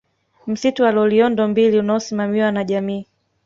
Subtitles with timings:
[0.47, 3.07] Msitu wa Loliondo mbili unaosimamiwa na jamii